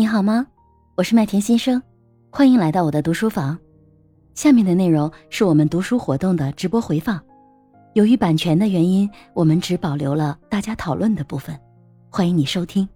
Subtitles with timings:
[0.00, 0.46] 你好吗？
[0.96, 1.82] 我是麦田先生，
[2.30, 3.58] 欢迎来到我的读书房。
[4.34, 7.22] 下面的内容是我们读书活动的直播回放，
[7.92, 11.60] 由于版权的原因，我们只保留了大家讨论的部分。
[12.08, 12.88] 欢迎你收听。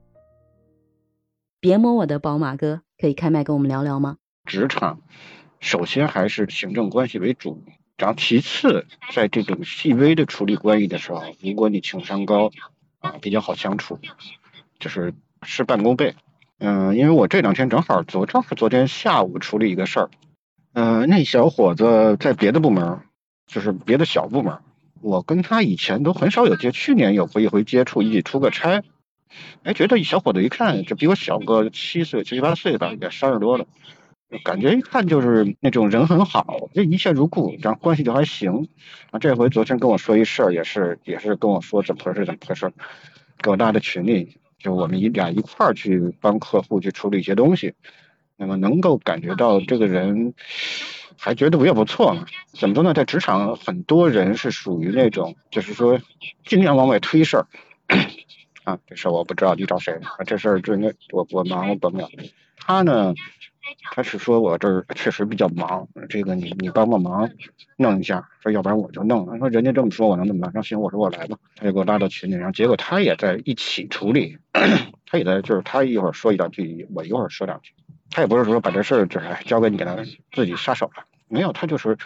[1.61, 4.17] 别摸我的宝马哥，可以开麦跟我们聊聊吗？
[4.47, 5.03] 职场
[5.61, 7.63] 首先还是行政关系为主，
[7.99, 12.51] 然后其次，在这种细微的处理关系的时候，如果你情商高
[13.01, 13.99] 啊，比较好相处，
[14.79, 15.13] 就是
[15.43, 16.17] 事半功倍。
[16.67, 20.11] 嗯，因为我这两天正好昨正好昨天下午处理一个事儿，
[20.73, 23.01] 嗯，那小伙子在别的部门，
[23.47, 24.61] 就是别的小部门，
[25.03, 28.83] 我跟他以前都很少有接，去年有过一回接触，一起出个差，
[29.63, 33.67] 哎，觉得小伙子一看就比我小个七岁七八岁吧，也三十多了，
[34.43, 38.69] 感觉一看就是那种人很好，这一见如故，然后关系就还行。
[39.11, 42.73] 啊，这回昨天跟我说一事儿，也是也是跟我说怎么回事怎么回事，
[43.43, 44.39] 给我拉到群里。
[44.65, 47.75] 就我们一俩一块儿去帮客户去处理一些东西，
[48.39, 50.33] 那么能够感觉到这个人
[51.19, 52.25] 还觉得我也不错嘛？
[52.59, 52.95] 怎么说呢？
[52.95, 56.01] 在职场很多人是属于那种，就是说
[56.47, 57.47] 尽量往外推事儿
[58.65, 59.93] 啊，这事儿我不知道，你找谁？
[60.03, 62.09] 啊，这事儿这那我我忙我帮不了。
[62.57, 63.13] 他呢？
[63.93, 67.31] 他是说我这儿确实比较忙，这个你你帮帮忙
[67.77, 69.27] 弄一下，说要不然我就弄。
[69.27, 70.53] 了说人家这么说，我能怎么办？
[70.55, 71.39] 那行，我说我来吧。
[71.57, 74.39] 他就给我拉到群里，然后结果他也在一起处理，
[75.07, 77.73] 他也在就是他一会儿说一两句，我一会儿说两句。
[78.11, 81.97] 他也不是说把这事儿就是交给你了，自己下手了，没有，他就是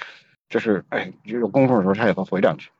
[0.49, 2.71] 就是哎，有功夫的时候他也会回两句。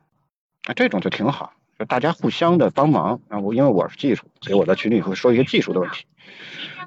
[0.65, 3.39] 啊，这种就挺好，就大家互相的帮忙啊。
[3.39, 6.05] 我因为我是技术，所以我在群里会说一些技术的问题。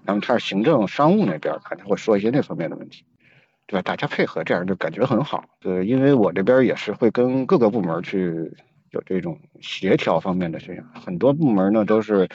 [0.05, 3.05] 然后他是行政商务那边，可能会说一些那方面的问题，
[3.67, 3.83] 对吧？
[3.83, 5.45] 大家配合，这样就感觉很好。
[5.61, 8.53] 对，因为我这边也是会跟各个部门去
[8.91, 10.85] 有这种协调方面的事情。
[11.01, 12.29] 很多部门呢都是，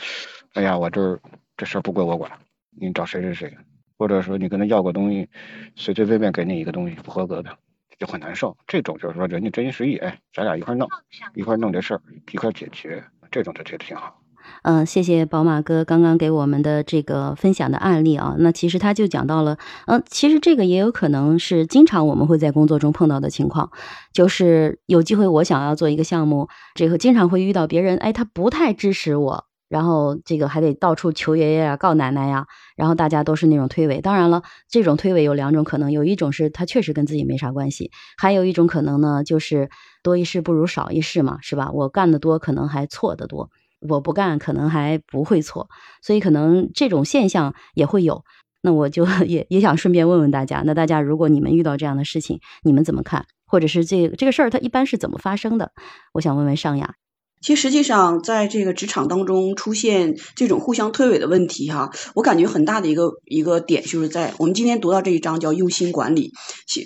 [0.53, 1.19] 哎呀，我这
[1.55, 2.31] 这事儿不归我管，
[2.71, 3.53] 你找谁谁谁，
[3.97, 5.27] 或者说你跟他要个东西，
[5.75, 7.57] 随随便便给你一个东西不合格的，
[7.97, 8.55] 就很难受。
[8.67, 10.87] 这种就是说人家真心实意，哎，咱俩一块弄，
[11.35, 14.21] 一块弄这事儿，一块解决，这种就觉得挺好。
[14.63, 18.33] 嗯，谢谢宝马哥刚刚给我们的这个分享的案例啊。
[18.39, 19.57] 那其实他就讲到了，
[19.87, 23.69] 嗯，其实这个也有可能是经常我们会在工作中碰到的情况，
[24.13, 32.45] 就是有机会我想要做一个项目，这个经常会遇到别人，哎，他不太支持我，然后这个还得到处求爷爷啊、告奶奶呀，
[32.75, 34.01] 然后大家都是那种推诿。
[34.01, 39.69] 当然了，这种推诿有两种可能，有一种是他确实跟自己没啥关系，还有一种可能呢，就是
[40.03, 41.71] 多一事不如少一事嘛，是吧？
[41.71, 43.49] 我干的多，可能还错的多。
[43.87, 45.69] 我不干，可能还不会错，
[46.01, 48.23] 所以可能这种现象也会有。
[48.61, 53.25] 那我就 也也想顺便问问大家，那大家如果你们遇到这样的事情，你们怎么看？
[53.45, 55.71] 或者是这这个事儿它一般是怎么发生的？
[56.13, 56.95] 我想问问尚雅。
[57.39, 66.33] 其实，实际上，在这个职场当中出现这种互相推诿的问题，哈，我感觉很大的一个一个点，就是在我们今天读到这一章叫用心管理。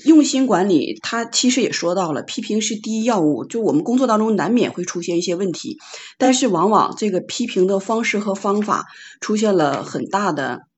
[0.06, 3.46] 用心管理，它其实也说到了，批评是第一要务。
[3.46, 5.78] 就我们工作当中难免会出现一些问题，
[6.18, 8.88] 但是往往这个批评的方式和方法
[9.20, 10.71] 出现了很大的。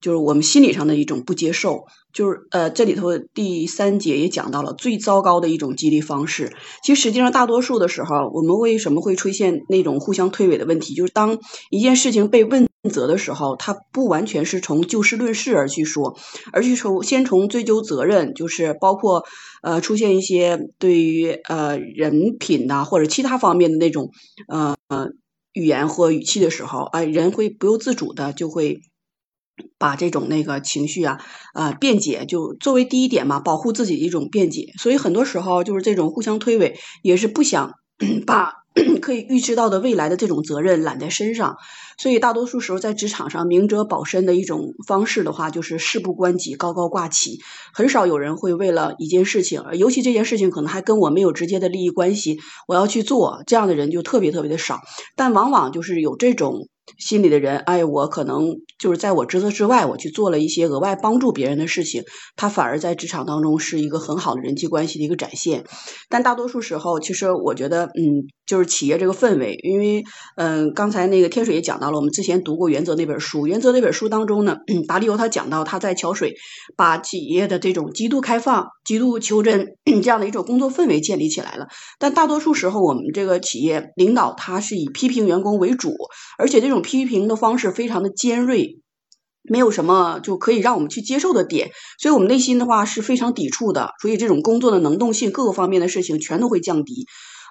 [0.00, 6.52] 就是我们心理上的一种不接受，就是呃，这里头第三节也讲到了最糟糕的一种激励方式。
[6.84, 10.94] 其实实际上大多数的时候，我们为什么会出现那种互相推诿的问题？
[10.94, 11.38] 就是当
[11.70, 16.16] 一件事情被问责的时候，他不完全是从就事论事而去说，
[16.52, 19.24] 而是从先从追究责任，就是包括
[19.62, 24.12] 呃出现一些对于呃人品呐或者其他方面的那种
[24.46, 24.76] 呃
[25.52, 28.78] 语言或语气的时候，哎，人会不由自主的就会。
[29.78, 31.18] 把这种那个情绪啊，
[31.54, 34.72] 呃，辩解就作为第一点嘛，保护自己的一种辩解。
[34.78, 37.74] 所以很多时候就是这种互相推诿，也是不想
[38.26, 38.52] 把
[39.02, 41.56] 可以预知到的未来的这种责任揽在身上。
[42.00, 47.40] 所以大多数时候在职场上，明哲保身的一种方式的话，就是事不关己，高高挂起。
[47.72, 52.38] 很少有人会为了一件事情，尤其这件事情可能还跟我没有直接的利益关系，
[52.68, 54.80] 我要去做，这样的人就特别特别的少。
[55.16, 56.68] 但往往就是有这种。
[56.96, 62.04] 心里的人，哎，我可能就是在我职责之外，我去做了一些额外帮助别人的事情，
[62.36, 65.64] 他反而在职场当中是一个很好的人际关系的一个展现。
[66.08, 70.04] 但大多数时候，其实我觉得，嗯，就是企业这个氛围，因为，
[70.36, 76.36] 嗯，刚才那个天水也讲到了，我们之前读过《原则》那本书，《原则》那本书当中呢，达利欧他讲到他在桥水
[76.74, 81.66] 把企业的这种极度开放、极度求真这样的一种工作氛围建立起来了。
[81.98, 85.92] 但大多数时候，我们这个企业领导他是以批评员工为主，
[86.38, 86.77] 而且这种。
[86.80, 88.80] 批评的方式非常的尖锐，
[89.42, 97.06] 没有什么就可以让我们去接受的点，所以我们内心的话是非常抵触的，所以这种工作的能动性各个方面的事情全都会降低。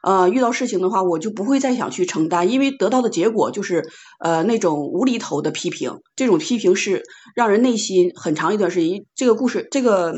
[0.07, 3.83] 呃，遇到事情的话，我就不会再想去承担，因为得到的结果就是
[4.21, 7.03] 呃那种无厘头的批评，这种批评是
[7.35, 9.03] 让人内心很长一段时间。
[9.15, 10.15] 这个故事，这个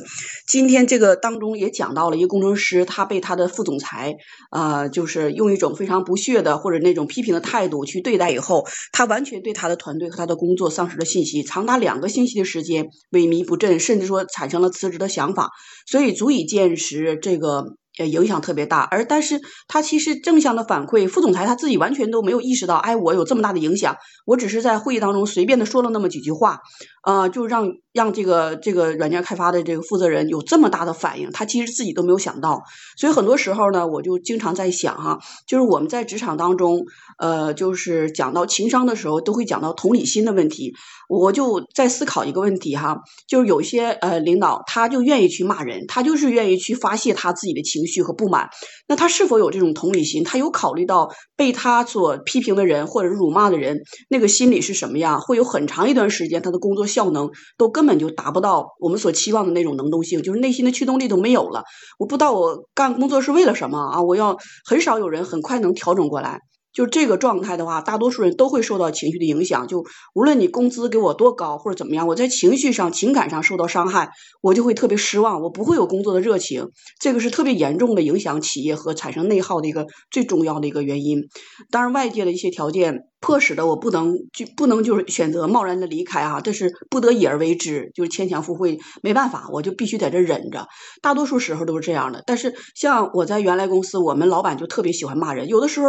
[0.48, 4.14] 今天这个当中也讲到了一个工程师，他被他的副总裁
[4.52, 15.50] 呃就是用一种非常不屑的或者那种批评的态度去对待以后，他完全对他的团队和他的工作丧失了信心，长达两个星期的时间萎靡不振，甚至说产生了辞职的想法，
[15.88, 17.76] 所以足以见识这个。
[18.00, 26.62] 呃，影响特别大，而但是他其实正向的反馈，副总裁他自己完全都没有意识到，哎，我有这么大的影响，我只是在会议当中随便的说了那么几句话，
[27.04, 32.64] 啊，就让让这个这个软件开发的这个负责人有这么大的反应，他其实自己都没有想到，
[32.98, 36.82] 所以很多时候呢，我就经常在想哈，就是我们在职场当中，
[37.20, 40.74] 呃，就是讲到情商的时候，都会讲到同理心的问题，
[41.08, 42.98] 我就在思考一个问题哈，
[43.28, 48.00] 就是有些呃领导他就愿意去骂人，他就是愿意去发泄他自己的情绪。
[48.00, 48.50] 和不满，
[48.88, 50.24] 那他是否有这种同理心？
[50.24, 55.20] 他有考虑到被他所批评的人或者辱骂的人那个心理是什么样？
[55.20, 61.64] 会有很长一段时间，他的工作效能都根本就达不到我们所期望的那种能动性，就是内心的驱动力都没有了。
[61.98, 64.02] 我不知道我干工作是为了什么啊？
[64.02, 66.42] 我要很少有人很快能调整过来。
[66.80, 69.68] 就这个状态的话，大多数人都会受到情绪的影响。
[69.68, 69.84] 就
[70.14, 76.70] 无论你工资给我多高或者怎么样，我在情绪上、情感上受到伤害，我就会特别失望，我不会有工作的热情。
[76.98, 81.28] 这个是特别严重的影响企业和产生内耗的一个最重要的一个原因。
[81.70, 83.04] 当然，外界的一些条件。
[83.22, 90.70] 迫使的我不能就不能就是选择贸然的离开啊，这是不得已而为之，就是牵强附会，没办法，我就必须在这忍着。
[91.02, 92.24] 大多数时候都是这样的。
[92.26, 95.88] 但是像我在原来公司，我们老板就特别喜欢骂人，有的时候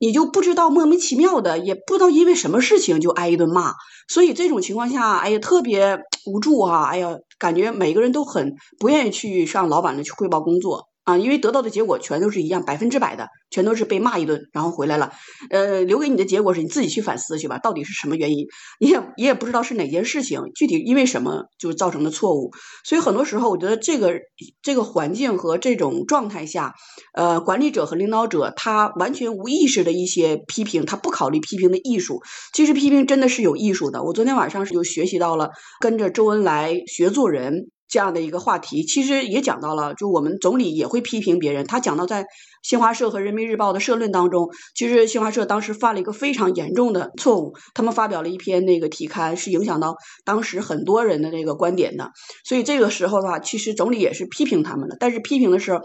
[0.00, 3.74] 你就不知道莫名其妙的，也不知道因为什么事情就挨一顿骂。
[4.08, 10.88] 所以这种情况下，哎呀，特别无助哈，哎呀，感觉每个人都很不愿意去上老板那去汇报工作。
[11.04, 15.10] 啊，因为得到的结果全都是一样，百分之百的，全都是被骂一顿，然后回来了。
[15.50, 18.46] 呃，留给你的结果是你自己去反思去吧，到底是什么原因？
[18.78, 22.52] 你也你也不知道是哪件事情，具体因为什么就造成的错误。
[22.84, 24.12] 所以很多时候，我觉得这个
[24.62, 26.74] 这个环境和这种状态下，
[27.14, 32.22] 呃，管理者和领导者他完全无意识的一些批评，他不考虑批评的艺术。
[32.52, 34.04] 其实批评真的是有艺术的。
[34.04, 35.50] 我昨天晚上是就学习到了，
[35.80, 37.71] 跟着周恩来学做人。
[37.92, 41.66] 这样的一个话题，其实也讲到了，就我们总理也会批评别人。
[41.66, 42.24] 他讲到在
[42.62, 52.12] 新华社和人民日报的社论当中，其实新华社当时犯了一个非常严重的错误，他们发表了一篇那个题刊，是影响到当时很多人的那个观点的。
[52.46, 55.80] 所以这个时候的话，其实总理也是批评他们的，但是批评的时候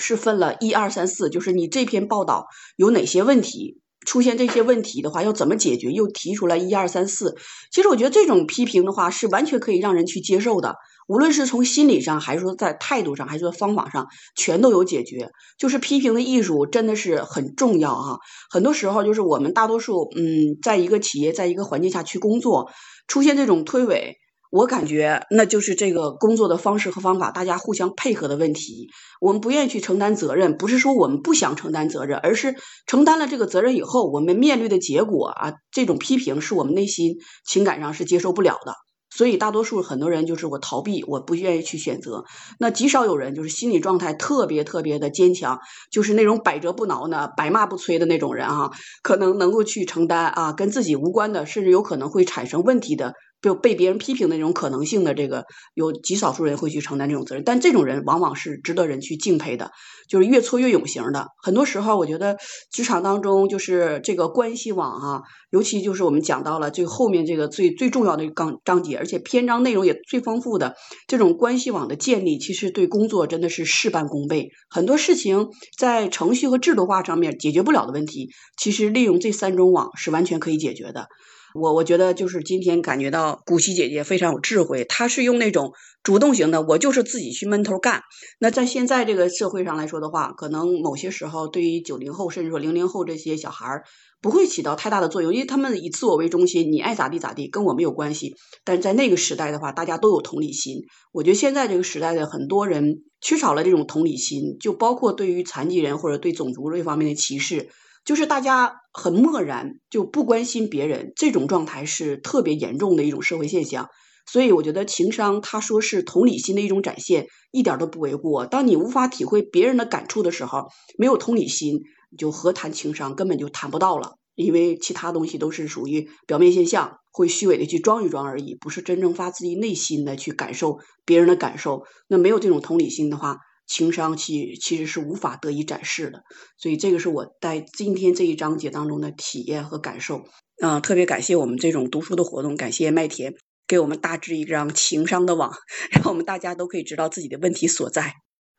[0.00, 2.46] 是分了一二三四，就是你这篇报道
[2.76, 3.78] 有哪些问题。
[4.04, 5.92] 出现这些问题的话，要怎么解决？
[5.92, 7.36] 又提出来一二三四。
[7.70, 10.74] 其实我觉得这种批评的话是完全可以让人去接受的，
[11.08, 14.06] 无论是从心理上，还是说在态度上，还是说方法上，
[14.36, 15.30] 全都有解决。
[15.58, 18.18] 就是批评的艺术真的是很重要啊！
[18.50, 22.70] 很多时候就是我们大多数，嗯，在一个企业，在一个环境下去工作，
[23.06, 24.14] 出现这种推诿。
[24.50, 28.90] 我感觉那就是这个工作的方式和方法，大家互相配合的问题。
[29.18, 32.54] 我们不愿意去承担责任，不是说我们不想承担责任，而是
[32.86, 37.16] 承担了这个责任以后，我们面对的结果啊，这种批评是我们内心
[37.46, 38.74] 情感上是接受不了的。
[39.14, 42.24] 所以大多数很多人就是我逃避，我不愿意去选择。
[42.58, 45.58] 那极少有人就是心理状态特别特别的坚强，
[45.90, 48.70] 就是那种百折不挠呢、百骂不催的那种人啊，
[49.02, 53.14] 可能能够去承担啊跟自己无关的，甚至有可能会产生问题的。
[53.42, 55.44] 就被别人批评的那种可能性的这个，
[55.74, 59.72] 有极少数人会去承担这种责任，但这种人往往是值得人去敬佩的，
[60.08, 61.26] 就是越挫越勇型的。
[61.42, 62.38] 很多时候，我觉得
[62.70, 70.76] 职场当中就是这个关系网啊，尤其就是我们讲到了最后面这个最最重要的章章节，而且篇章内容也最丰富的
[71.08, 74.50] 这种关系网的建立，其实对工作真的是事半功倍。
[74.70, 81.08] 很多事情在程序和制度化上面解决不了的问题，其实利用这三种网是完全可以解决的。
[81.54, 88.02] 我我觉得就是今天感觉到古希姐姐非常有智慧，她是用那种主动型的，我就是自己去闷头干。
[88.38, 93.84] 那在现在这个社会上来说的话，可能某些时候对于九零后甚至说零零后这些小孩儿
[94.20, 98.34] 不会起到太大的作用，因为他们以自我为中心，你爱咋地咋地，跟我没有关系。
[98.64, 100.84] 但是在那个时代的话，大家都有同理心。
[101.12, 107.68] 我觉得现在这个时代的很多人缺少了这种同理心，就包括对于残疾人或者对种族这方面的歧视。
[108.04, 113.88] 就是大家很漠然，就不关心别人，这种状态是特别严重的一种社会现象。
[114.30, 118.46] 所以我觉得情商，他说是同理心的一种展现，一点都不为过。
[118.46, 121.80] 当你无法体会别人的感触的时候，没有同理心，
[122.16, 124.18] 就何谈情商，根本就谈不到了。
[124.34, 131.82] 因为其他东西都是属于表面现象，会虚伪的去装一装而已，不是真正发自于内心的去感受别人的感受。
[132.08, 136.22] 那没有这种同理心的话，情商其其实是无法得以展示的。
[136.56, 140.24] 所以这个是我在今天这一章节当中的体验和感受。
[140.60, 143.34] 嗯，特别感谢我们这种读书的活动，感谢麦田
[143.66, 145.52] 给我们大致一张情商的网，
[145.90, 148.14] 让我们大家都可以知道自己的问题所在。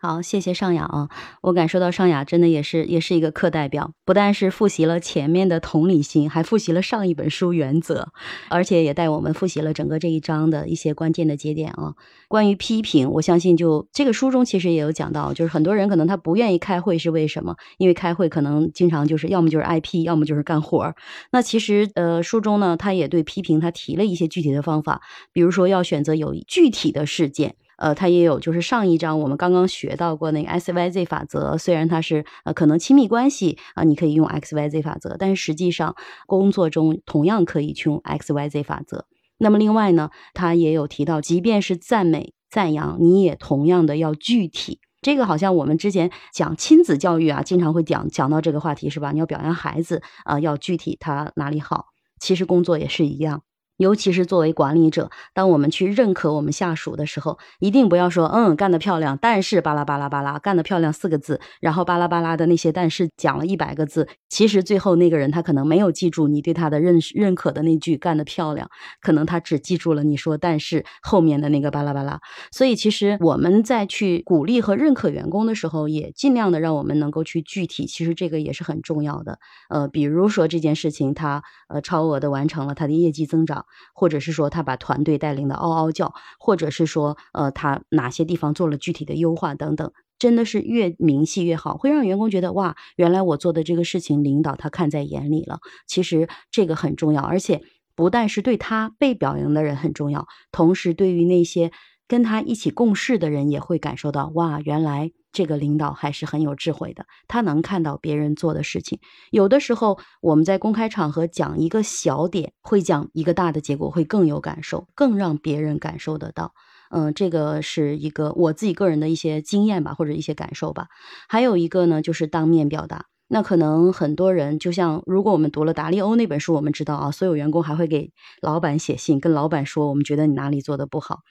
[0.06, 1.08] 好，谢谢尚雅啊！
[1.42, 8.10] 我感受到尚雅真的也是也是一个课代表，不但是复习了前面的同理心，还复习了上一本书原则，
[8.50, 11.94] 而且也带我们复习了整个这一章的一些关键的节点啊。
[12.28, 17.56] 关于批评，我相信就这个书中其实也有讲到，就是很多人可能他不愿意开会是为什么？
[17.78, 20.96] 因为开会可能经常就是要么就是挨批，要么就是干活儿。
[21.32, 25.00] 那其实呃书中呢，他也对批评他提了一些具体的方法，
[25.32, 27.56] 比如说要选择有具体的事件。
[27.84, 35.94] 呃，它也有，就是上一章我们刚刚学到过那个 X Y Z 法则，虽然它是呃可能亲密关系啊，你可以用 X Y Z 法则，但是实际上
[36.26, 39.06] 工作中同样可以去用 X Y Z 法则。
[39.38, 44.80] 那么另外呢，它也有提到，即便是赞美赞扬，你也同样的要具体。
[45.02, 49.12] 这个好像我们之前讲亲子教育啊，经常会讲讲到这个话题是吧？
[49.12, 51.88] 你要表扬孩子啊，要具体他哪里好。
[52.18, 53.44] 其实工作也是一样。
[53.78, 68.70] 尤其是作为管理者，当我们去认可我们下属的时候，一定不要说“嗯，干得漂亮”，但是巴拉巴拉巴拉干得漂亮四个字，然后巴拉巴拉的那些但是讲了一百个字，其实最后那个人他可能没有记住你对他的认认可的那句“干得漂亮”，
[69.02, 72.20] 可能他只记住了你说但是后面的那个巴拉巴拉。
[72.52, 79.40] 所以，其实我们在去鼓励和认可员工的时候，也尽量的让我们能够去具体，其实这个也是很重要的。
[79.70, 83.63] 呃，比如说这件事情，他呃超额的完成了他的业绩增长。
[83.94, 95.60] 或者是说他把团队带领的嗷嗷叫，或者是说呃他哪些地方做了具体的优化等等，真的是越明细越好，会让员工觉得哇，原来我做的这个事情领导他看在眼里了。
[95.88, 97.62] 其实这个很重要，而且
[97.96, 101.72] 不但是对他被表扬的人很重要，同时对于那些
[102.08, 105.12] 跟他一起共事的人也会感受到哇，原来。
[105.34, 109.00] 这个领导还是很有智慧的，他能看到别人做的事情。
[109.32, 116.54] 有的时候我们在公开场合讲一个小点，会讲一个大的结果，会更有感受，更让别人感受得到。
[116.92, 120.88] 嗯，这个是一个我自己个人的一些经验吧，或者一些感受吧。
[121.28, 123.08] 还有一个呢，就是当面表达。
[123.30, 128.12] 那可能很多人，就像如果我们读了达利欧那本书，我们知道啊，所有员工还会给
[128.42, 131.22] 老板写信，跟老板说我们觉得你哪里做的不好。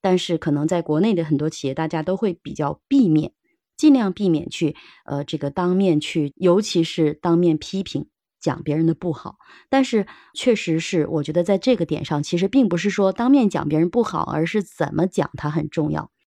[0.00, 3.30] 但是可能在国内的很多企业，大家都会比较避免。
[3.82, 8.06] 尽量避免去，呃，这个当面去，尤其是当面批评
[8.38, 9.38] 讲别人的不好。
[9.68, 16.11] 但是，确实是我觉得在这个点上，其实并不是说当面讲别人不好，而是怎么讲它很重要。